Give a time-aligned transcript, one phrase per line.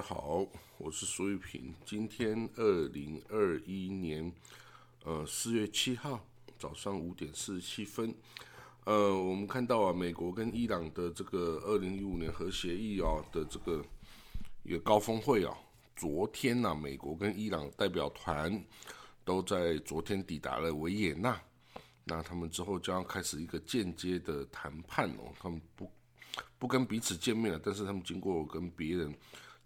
[0.00, 0.46] 好，
[0.78, 1.74] 我是苏玉平。
[1.84, 4.32] 今天二零二一年
[5.04, 6.24] 呃四月七号
[6.58, 8.14] 早上五点四十七分，
[8.84, 13.84] 呃，我们看到啊，美国跟伊朗的这个二零一五年核协议啊的这个
[14.62, 15.54] 一个高峰会啊，
[15.94, 18.64] 昨天呢，美国跟伊朗代表团
[19.22, 21.38] 都在昨天抵达了维也纳，
[22.04, 25.90] 那他们之后将要开始一个间接的谈判哦，他们不
[26.58, 29.14] 不跟彼此见面了，但是他们经过跟别人。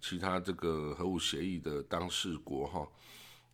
[0.06, 2.86] 其他这个核武协议的当事国哈，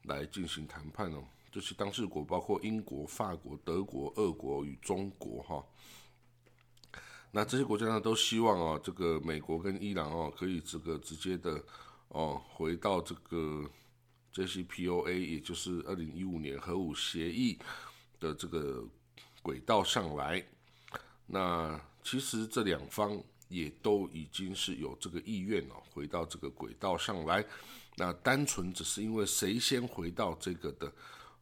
[0.03, 1.23] 来进行谈判哦。
[1.53, 5.65] 这些当事国包括英国、法国、德国、俄国与中国哈。
[7.31, 11.63] 那这些国家呢，都希望啊，这个美国跟伊朗哦，可以这个直接的
[12.09, 13.65] 哦，回到这个
[14.35, 17.61] JCPOA，也就是二零一五年核武协议
[18.19, 18.85] 的这个
[19.41, 20.45] 轨道上来。
[21.27, 23.23] 那其实这两方。
[23.51, 27.45] 也都已经是有这个意愿哦，回到这个轨道上来。
[27.97, 30.91] 那单纯只是因为谁先回到这个的，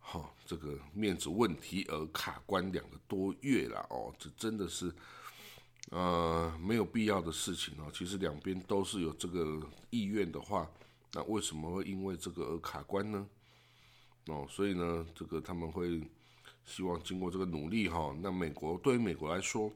[0.00, 4.92] 哈，这个面子问题而卡关两个多月了哦，这真的是
[5.90, 7.90] 呃没有必要的事情哦。
[7.92, 10.68] 其实两边都是有这个意愿的话，
[11.12, 13.28] 那为什么会因为这个而卡关呢？
[14.28, 16.02] 哦，所以呢，这个他们会
[16.64, 19.70] 希望经过这个努力哈，那美国对于美国来说。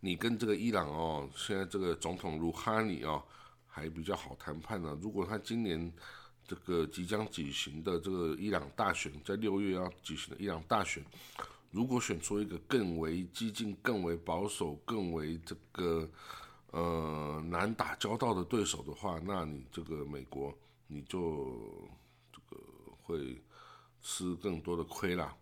[0.00, 3.22] 你跟这个伊朗哦，现在这个总统鲁哈尼哦，
[3.66, 4.96] 还比较好谈判呢。
[5.02, 5.92] 如果他今年
[6.46, 11.04] 这个即将举行的这个伊朗大选，在六月要举行的伊朗大选，
[11.70, 16.08] 如果选出一个更为激进、更为保守、更为这个
[16.70, 21.88] 呃难打交道的对手的话，那你这个美国你就
[22.32, 22.62] 这个
[23.02, 23.42] 会
[24.00, 25.36] 吃更多的亏啦。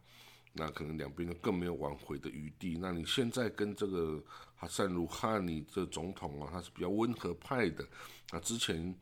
[0.57, 2.79] 那可能两边就更没有挽回的余地。
[2.81, 4.23] 那你现在跟这个
[4.57, 7.87] 哈塞鲁哈尼这总统啊，他是比较温和派的。
[8.33, 8.95] 那之前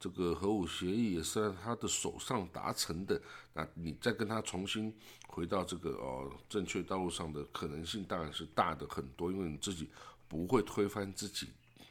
[0.00, 3.20] 这个核武协议也是在他的手上达成的。
[3.52, 4.92] 那你再跟他重新
[5.28, 9.88] 回到这个哦正确道路上的可能性当然是大的很多，因为你自己
[10.26, 11.48] 不会推翻自己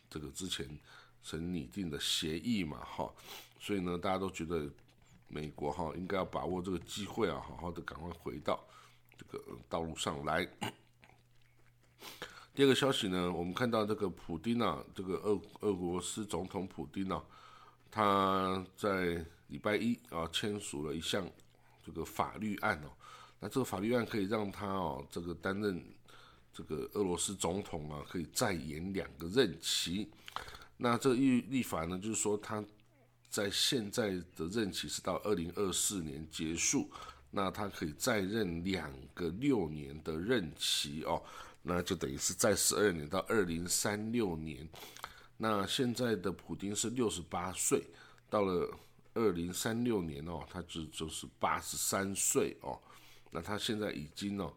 [0.09, 0.68] 这个之前
[1.24, 3.09] 曾拟定的协议嘛，哈。
[3.59, 4.68] 所以呢，大家都觉得
[5.28, 8.59] 美国哈应该要把握这个机会啊，好好的赶快回到。
[9.22, 10.48] 这个道路上来。
[12.56, 17.24] 第二个消息呢，我们看到这个普丁啊，这个俄俄罗斯总统普丁啊，
[17.92, 21.30] 他在礼拜一啊签署了一项
[21.86, 22.90] 这个法律案哦。
[23.40, 25.84] 那这个法律案可以让他哦这个担任
[26.52, 30.09] 这个俄罗斯总统啊，可以再延两个任期。
[30.78, 32.64] 那这个立立法呢，就是说他
[33.30, 36.90] 在现在的任期是到二零二四年结束。
[37.34, 41.24] 那他可以再任两个六年的任期哦，
[41.62, 44.68] 那就等于是在十二年到二零三六年。
[45.38, 47.81] 那现在的普丁是六十八岁，
[48.30, 48.70] 到了
[49.14, 52.78] 二零三六年哦，他就就是八十三岁哦。
[53.31, 54.52] 那他现在已经哦，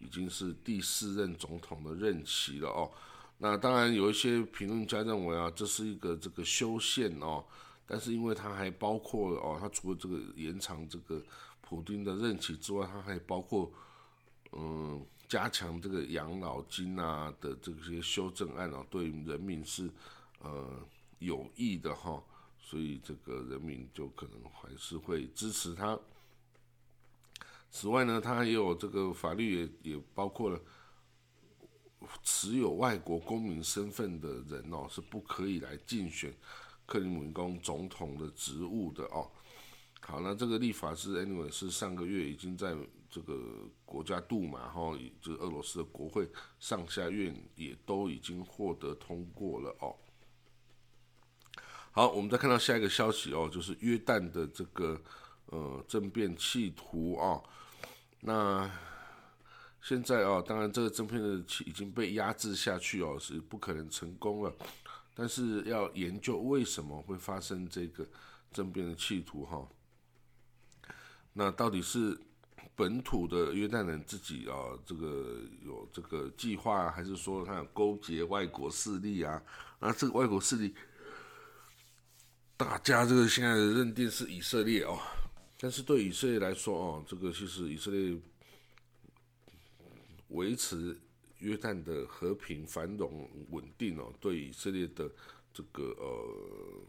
[0.00, 2.90] 已经是第四任总统的任期了哦。
[3.38, 7.44] 那当然有一些评论家认为啊，这是一个这个修宪哦，
[7.86, 11.22] 但是因为它还包括哦，它除了这个延长这个。
[11.68, 13.72] 普丁的任期之外，他还包括，
[14.52, 19.90] 嗯，加强这个养老金啊的这些修正案啊，对人民是
[20.38, 20.80] 呃
[21.18, 22.22] 有益的哈，
[22.60, 25.98] 所以这个人民就可能还是会支持他。
[27.72, 30.60] 此外呢，他也有这个法律也也包括了，
[32.22, 36.32] 持有外国公民身份的人哦是不可以来竞选
[36.86, 39.28] 克里姆林宫总统的职务的哦。
[40.08, 42.76] 好，那这个立法是 anyway 是上个月已经在
[43.10, 46.30] 这个国家杜马哈，就是俄罗斯的国会
[46.60, 49.96] 上下院也都已经获得通过了哦。
[51.90, 55.00] 好，我们再看到下一个消息哦，就是约旦的这个
[55.46, 57.42] 呃政变企图啊，
[58.20, 58.70] 那
[59.82, 64.54] 现在啊，当然这个政变的已经被压制下去哦，是不可能成功了，
[65.14, 68.06] 但是要研究为什么会发生这个
[68.52, 69.66] 政变的企图哈。
[71.38, 72.18] 那到底是
[72.74, 79.42] 本土的约旦人自己啊，这个有这个计划，还是说他有勾结外国势力啊？
[79.78, 80.74] 那这个外国势力，
[82.56, 84.98] 大家这个现在的认定是以色列哦。
[85.58, 88.18] 但是对以色列来说哦，这个其实以色列
[90.28, 90.98] 维持
[91.40, 95.06] 约旦的和平、繁荣、稳定哦，对以色列的
[95.52, 96.82] 这个呃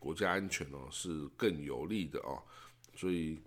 [0.00, 2.42] 国家安全哦是更有利的哦，
[2.96, 3.38] 所以。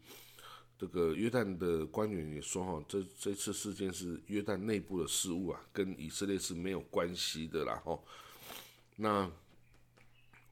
[0.79, 7.99] 这个约旦的官员也说，哈，这这次事件是约旦内部的事务啊，跟以色列是没有关系的啦，哈。
[8.95, 9.29] 那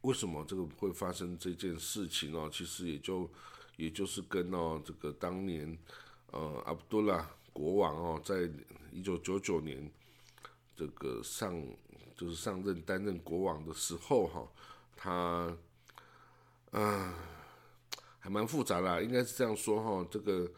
[0.01, 2.49] 为什么这个会发生这件事情哦？
[2.51, 3.29] 其实也就
[3.77, 5.77] 也就是跟哦这个当年
[6.31, 8.49] 呃阿卜杜拉国王哦，在
[8.91, 9.89] 一九九九年
[10.75, 11.65] 这个上
[12.17, 14.47] 就是上任担任国王的时候哈，
[14.93, 15.57] 他
[16.71, 17.13] 嗯
[18.29, 20.07] 蛮复杂的，应该是这样说哈。
[20.09, 20.49] 这个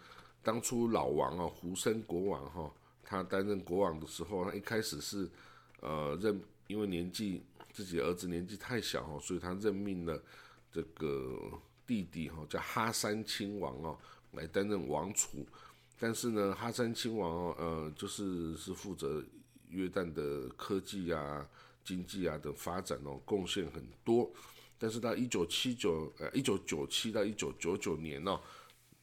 [0.41, 2.71] 当初老王哦，胡森国王哈，
[3.03, 5.29] 他担任国王的时候，他一开始是
[5.81, 7.43] 呃任因为年纪。
[7.71, 10.21] 自己儿子年纪太小哦，所以他任命了
[10.71, 11.39] 这个
[11.85, 13.97] 弟弟哈，叫哈山亲王哦，
[14.31, 15.45] 来担任王储。
[15.97, 19.23] 但是呢，哈山亲王哦，呃，就是是负责
[19.69, 21.47] 约旦的科技啊、
[21.83, 24.29] 经济啊的发展哦，贡献很多。
[24.79, 28.39] 但是到一九七九呃一九九七到一九九九年哦，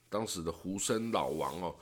[0.08, 1.76] 当时的胡森老王哦。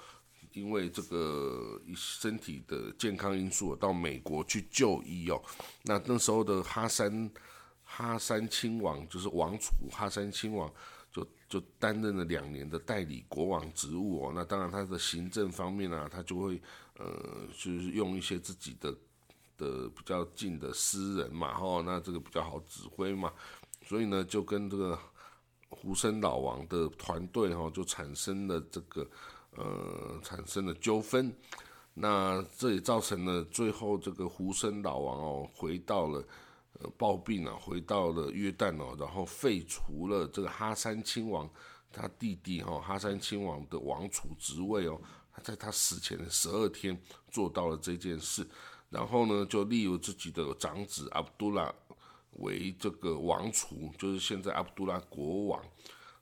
[0.52, 5.43] 因为这个身体的健康因素，到美国去就医哦。
[5.82, 7.29] 那那时候的哈山
[7.82, 10.73] 哈山亲王就是王储哈山亲王，
[11.11, 14.32] 就就担任了两年的代理国王职务哦。
[14.32, 16.62] 那当然他的行政方面啊，他就会
[16.99, 18.97] 呃，就是用一些自己的
[19.56, 23.32] 的比较近的私人嘛，哈，那这个比较好指挥嘛。
[23.87, 24.99] 所以呢，就跟这个
[25.69, 29.09] 胡森老王的团队哈，就产生了这个。
[29.57, 31.33] 呃，产生了纠纷，
[31.95, 36.27] 那这也造成了最后这个胡森老王哦，回到了
[36.81, 41.49] 呃暴病啊，回到了约旦哦，然后废除了这个哈山亲王
[41.93, 45.01] 他弟弟哈哈山亲王的王储职位哦，
[45.33, 47.01] 他在他死前的十二天
[47.31, 48.45] 做到了这件事，
[48.91, 51.73] 然后呢就立有自己的长子阿卜杜拉
[52.37, 55.63] 为这个王储，就是现在阿卜杜拉国王。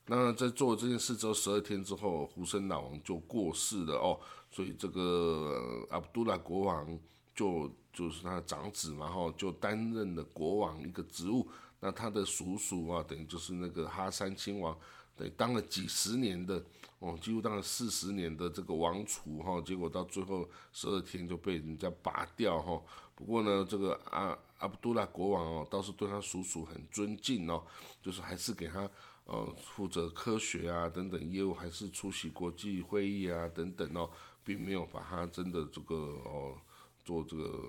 [0.06, 4.19] 那在做这件事之后，十二天之后，胡森老王就过世了哦，
[4.50, 6.99] 所以这个阿卜杜拉国王
[7.35, 11.49] 就就是他的长子嘛，哈，就担任了国王一个职务。
[11.79, 14.76] 那他的叔叔啊，等于就是那个哈山亲王，
[15.17, 16.62] 等于当了几十年的
[16.99, 22.81] 哦，几乎当了四十年的这个王储哈，结果到最后十二天就被人家拔掉哈。
[23.14, 27.62] 不过呢，这个阿阿卜杜拉国王哦，倒是对他叔叔很尊敬哦，
[28.00, 28.91] 就是还是给他。
[29.25, 34.11] 呃，负责科学啊等等业务，还是出席国际会议啊等等哦，
[34.43, 35.94] 并没有把他真的这个
[36.25, 36.59] 哦
[37.05, 37.69] 做这个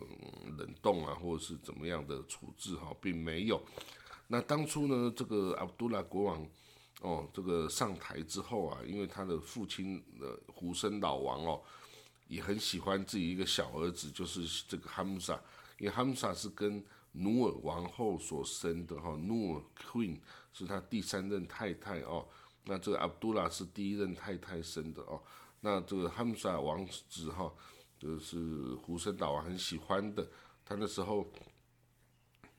[0.58, 3.62] 冷冻啊，或者是怎么样的处置哈，并没有。
[4.28, 6.44] 那当初呢，这个阿卜杜拉国王
[7.02, 11.62] 哦，这个上台之后啊，因为他的父亲的胡生老王哦，
[12.28, 15.40] 也很喜欢自己一个小儿子，就是这个哈姆萨，
[15.78, 20.20] 因为哈姆萨是跟努尔王后所生的哈，努尔 Queen。
[20.56, 22.28] 是他第三任太太哦，
[22.66, 25.20] 那这个阿卜杜拉是第一任太太生的哦，
[25.62, 27.52] 那这个哈姆萨王子哈，
[27.98, 28.38] 就是
[28.76, 30.30] 胡森岛王很喜欢的，
[30.64, 31.28] 他那时候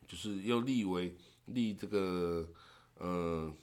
[0.09, 2.45] 就是又立为立这个
[2.97, 3.55] 呃，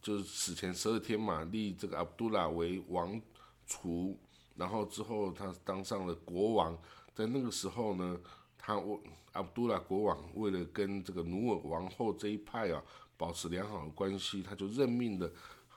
[0.00, 3.20] 就是死前十二天嘛，立这个阿卜杜拉为王
[3.66, 4.18] 储，
[4.56, 6.74] 然后之后他当上了国王，
[7.14, 8.18] 在那个时候呢，
[8.62, 8.98] 他我
[9.32, 12.80] 阿卜杜拉国王为了跟这个努尔王后这一派啊。
[13.18, 15.30] 保持良好的关系，他就任命了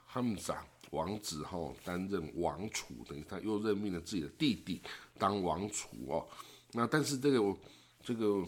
[0.08, 4.82] 哈姆萨王子哈担任王储，等于他又任命了自己的弟弟
[5.20, 6.28] 当王储哦。
[6.72, 7.56] 那但是这个
[8.02, 8.44] 这个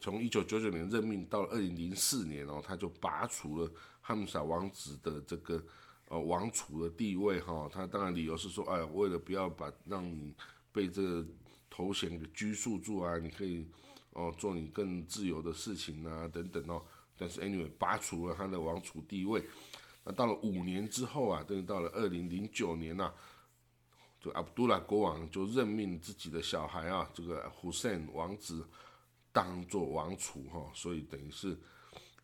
[0.00, 3.68] 从一九九九年任命到二零零四年哦，他就拔除了
[4.00, 5.60] 哈姆萨王子的这个
[6.06, 7.68] 呃王储的地位哈。
[7.72, 10.32] 他当然理由是说，哎，为了不要把让你
[10.70, 11.26] 被这个
[11.70, 13.66] 头衔给拘束住啊，你可以
[14.12, 16.82] 哦做你更自由的事情啊等等哦。
[17.16, 19.42] 但是 anyway，拔除了他的王储地位。
[20.02, 23.12] 那到了五年之后啊，等于到了二零零九年呐，
[24.18, 28.66] 就阿卜杜拉国王就任命自己的小孩啊，这个胡塞王子
[29.30, 31.54] 当做王储哈，所以等于是，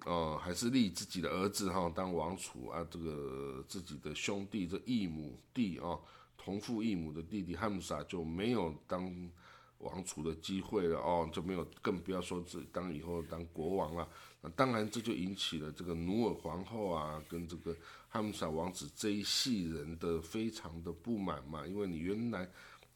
[0.06, 5.98] 呃，还是立自己的儿子哈当王储啊，这个自己的兄弟这异母弟啊，
[6.46, 9.12] 同父异母的弟弟汉姆萨就没有当
[9.78, 14.08] 王储的机会了哦，就没有，更不要说是当以后当国王了。
[14.40, 17.76] 那当然，这就引起了这个努尔皇后啊，跟这个
[18.08, 21.66] 汉姆萨王子这一系人的非常的不满嘛。
[21.66, 22.48] 因为你原来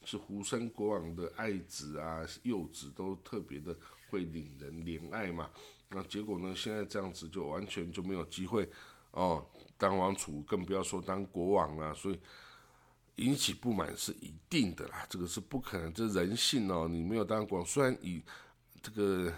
[0.05, 3.77] 是胡森国王的爱子啊，幼子都特别的
[4.09, 5.51] 会领人怜爱嘛。
[5.89, 8.69] 那结果呢，现在这样子就完全就没有机会
[9.11, 9.45] 哦，
[9.77, 11.93] 当王储，更不要说当国王了。
[11.97, 12.19] 所以
[13.25, 16.89] 引起不满是一定的啦，这个是不可能，这人性哦。
[16.89, 18.23] 你没有当国王，虽然以
[18.83, 19.33] 这个。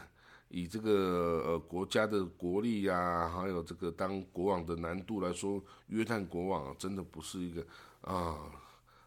[0.54, 7.66] 以这个呃国家的国力呀，还有这个当国王的难度来说，约旦国王真的不是一个
[8.02, 8.36] 啊，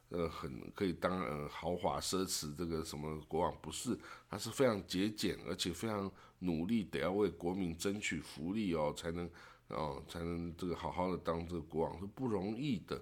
[0.09, 3.95] 呃很可以当呃豪华奢侈这个什么国王，不是，
[4.27, 9.29] 他是非常节俭，而且非常努力得要为国民争取福利哦，才能
[9.67, 12.99] 哦才能这个好好的当这个国王是不容易的。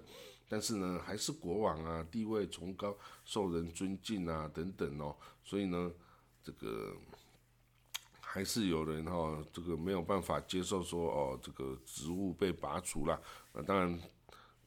[0.54, 5.16] 但是呢，还是国王啊，地位崇高，受人尊敬啊，等等哦。
[5.42, 5.90] 所以呢，
[6.44, 6.94] 这个
[8.20, 13.20] 还是有人哈，这个没有办法接受说哦，这个职务被拔除了。
[13.52, 14.00] 那当然，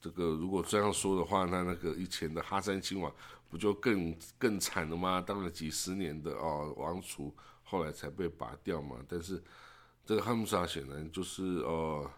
[0.01, 3.10] 这个如果这样说的话，那那个以前的哈山亲王
[3.50, 5.22] 不就更更惨了吗？
[5.22, 8.98] 当了几十年的哦王储，后来才被拔掉嘛。
[9.08, 9.41] 但是
[10.06, 12.12] 这个哈姆萨显然就是呃。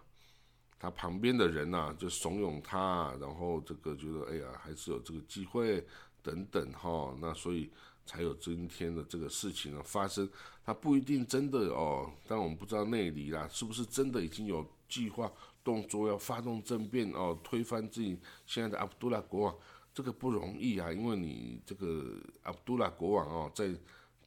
[0.79, 5.85] 他旁边的人呐，就怂恿他，然后这个觉得，哎呀，还是有这个机会
[6.23, 7.69] 等等哈，那所以
[8.05, 10.27] 才有今天的这个事情的发生。
[10.65, 15.29] 他不一定真的哦，但我们不知道内里啦，是不是真的已经有计划
[15.63, 19.55] 动作要发动政变哦，推翻自己现在的阿卜杜拉国王，
[19.93, 23.69] 这个不容易啊，因为你这个阿卜杜拉国王哦，在。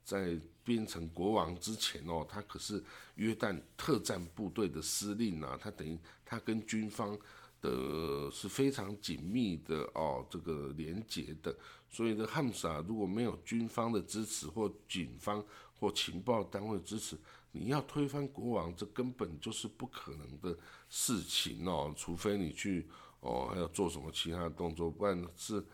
[0.05, 2.83] 在变成国王之前哦，他可是
[3.17, 7.19] 约旦特战部队的司令啊，他等于他跟军方
[7.61, 11.55] 的是非常紧密的哦，这个连结的。
[11.89, 15.45] 所以这汉姆萨如果没有军方的支持或警方
[15.79, 17.17] 或情报单位支持，
[17.51, 20.57] 你要推翻国王，这根本就是不可能的
[20.89, 21.93] 事情哦。
[21.97, 22.87] 除非你去
[23.21, 25.65] 哦，还要做什么其他的动作，不然是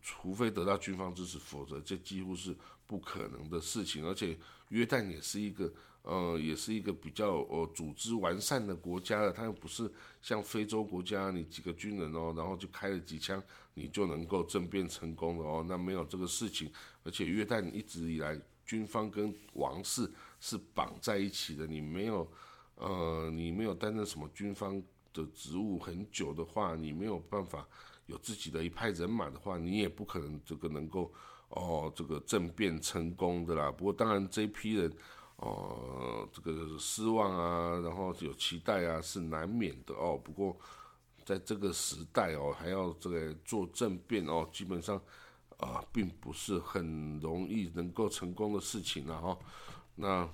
[0.00, 2.56] 除非得到军方支持，否则这几乎是。
[2.92, 4.36] 不可能的事情，而且
[4.68, 5.72] 约旦也是一个，
[6.02, 9.32] 呃，也是一个比较呃组织完善的国家了。
[9.32, 15.64] 它又不是像非洲国家，你几个军人哦，然后就开了几枪，你就能够政变成功了哦。
[15.66, 16.70] 那没有这个事情，
[17.02, 21.66] 而且约旦一直以来军方跟王室是绑在一起的。
[21.66, 22.30] 你没有，
[22.74, 24.78] 呃，你没有担任什么军方
[25.14, 27.66] 的职务很久的话，你没有办法
[28.04, 31.10] 有自己的一派人马的话，你也不可能这个能够。
[31.52, 33.70] 哦，这个政变成功的啦。
[33.70, 34.90] 不过当然这批人，
[35.36, 40.16] 哦，这个失望啊，然后有期待啊，是难免的哦。
[40.16, 40.56] 不过
[41.24, 44.98] 在这个时代哦，还要这个做政变哦，基本上
[45.58, 49.38] 啊，并不是很容易能够成功的事情了哈。
[49.94, 50.26] 那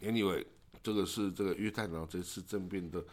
[0.00, 0.42] anyway，
[0.82, 3.04] 这个是这个约旦岛这次政变的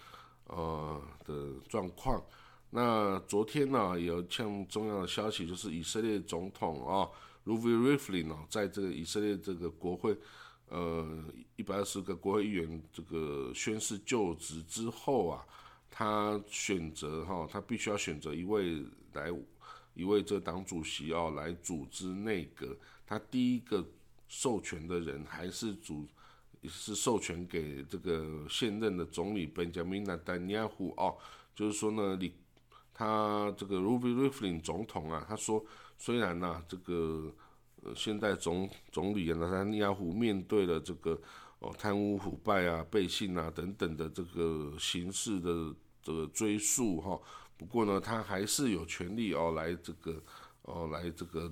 [0.45, 2.23] 呃的状况。
[2.71, 7.09] 那昨天呢，有像重要的消息，就是以色列总统啊
[7.43, 10.15] ，Ruvi Rivlin 哦，在这个以色列这个国会，
[10.67, 11.23] 呃，
[11.55, 15.43] 一百二十个国会议员这个宣誓就职之后啊，
[15.89, 18.83] 他选择哈，他必须要选择一位
[19.13, 19.33] 来，
[19.95, 22.77] 一位这党主席哦，来组织内阁。
[23.07, 23.83] 他第一个
[24.27, 26.05] 授权的人还是主，
[26.65, 31.17] 是授权给这个现任的总理 Benjamin Netanyahu 哦，
[31.55, 32.31] 就是说呢，你。
[32.99, 35.63] 他这个 Ruby Rivlin 总统啊，他说，
[35.97, 37.33] 虽然呢，这个
[37.81, 41.17] 呃，现在总总理呢，他尼亚胡面对了这个
[41.59, 47.17] 哦贪污腐败啊、背信啊等等的这个刑事的这个追诉哈，
[47.55, 50.21] 不过呢，他还是有权利哦来这个
[50.63, 51.49] 哦来这个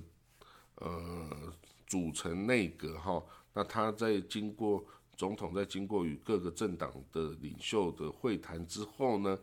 [0.74, 1.50] 呃
[1.86, 3.24] 组成内阁哈。
[3.54, 4.84] 那他在经过
[5.16, 9.38] 总统在经过与各个政党的领袖的会谈之后呢？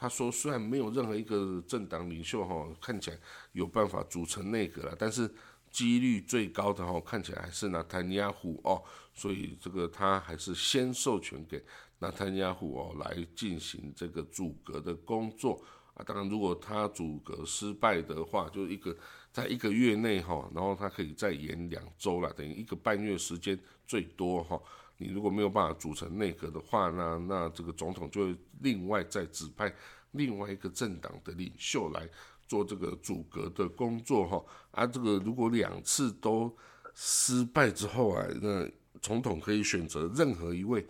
[0.00, 3.18] 他说：“虽然没有任何一个政党领袖哈看起来
[3.52, 5.30] 有办法组成内阁了，但是
[5.70, 11.62] 几率最高的哈看起来还是纳坦尼亚胡哦，所以这个他还是先授权给
[11.98, 16.02] 纳坦尼亚胡哦来进行这个组阁的工作啊。
[16.02, 18.96] 当然，如果他组阁失败的话，就一个
[19.30, 24.58] 在一个月内哈，然后他可以再延两周了，等于一个半月时间最多哈。”
[25.00, 29.74] 你如果没有办法组成内阁的话，那那这个总统就会另外再指派
[30.10, 32.06] 另外一个政党的领袖来
[32.46, 34.44] 做这个组阁的工作哈。
[34.72, 36.54] 啊，这个如果两次都
[36.94, 38.68] 失败之后啊，那
[39.00, 40.86] 总统可以选择任何一位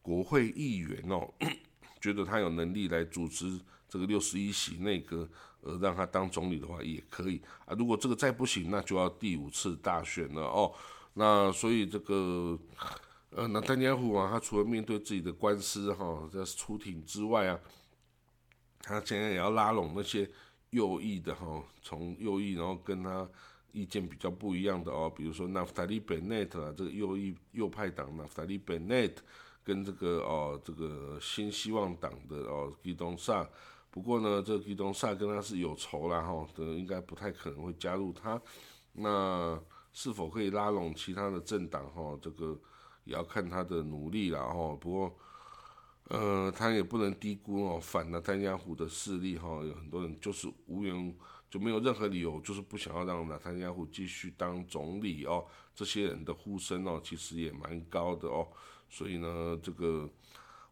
[0.00, 1.28] 国会议员哦，
[2.00, 5.28] 觉得他有能力来组织这个六十一席内阁，
[5.62, 7.74] 呃，让他当总理的话也可以啊。
[7.76, 10.72] 如果这个再不行，那就要第五次大选了哦。
[11.14, 12.56] 那所以这个。
[13.38, 17.60] 呃，那丹尼尔虎啊，他除了面对自己的官司哈，在出庭之外啊，
[18.82, 20.28] 他现在也要拉拢那些
[20.70, 23.30] 右翼的哈，从右翼然后跟他
[23.70, 29.22] 意见比较不一样的哦，比如说纳夫塔利·本内特啊，这个右翼右派党纳夫塔利·本内特
[29.62, 33.48] 跟这个哦这个新希望党的哦基东萨，
[33.88, 38.42] 不过呢，这个基东萨跟他是有仇啦哈，的应该不太可能会加入他，
[38.94, 39.56] 那
[39.92, 42.18] 是否可以拉拢其他的政党哈？
[42.20, 42.58] 这个。
[43.08, 45.18] 也要看他的努力了哈，不过，
[46.04, 51.16] 呃，他也不能低估哦反纳丹亚胡的势力哈，有很多人就是无缘
[51.48, 55.46] 就没有任何理由，就是不想要让纳丹加湖继续当总理哦。
[55.74, 58.46] 这些人的呼声哦，其实也蛮高的哦。
[58.90, 60.06] 所以呢，这个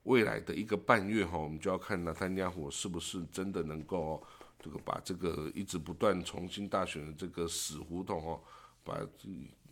[0.03, 4.23] 未来的一个半月哈，我们就要看纳丹加湖是不是真的能够
[4.59, 8.41] 这个把这个一直不断重新大选的这个死胡同哦，
[8.85, 8.99] 把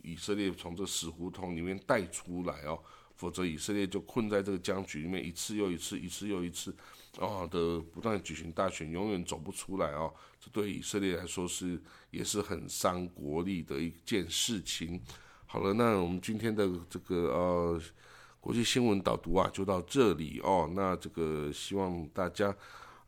[0.05, 2.79] 以色列从这死胡同里面带出来哦。
[3.17, 6.75] 否则以色列就困在这个僵局里面，一次又一次，一次又一次，
[7.17, 10.13] 哦的不断举行大选，永远走不出来哦。
[10.37, 11.81] 这对以色列来说是
[12.11, 15.01] 也是很伤国力的一件事情。
[15.45, 17.81] 好了，那我们今天的这个呃
[18.41, 20.69] 国际新闻导读啊，就到这里哦。
[20.75, 22.53] 那这个希望大家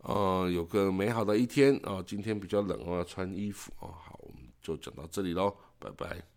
[0.03, 2.01] 呃有个美好的一天啊。
[2.07, 3.89] 今天比较冷哦，要穿衣服哦。
[3.89, 6.36] 好，我们就讲到这里喽，拜拜。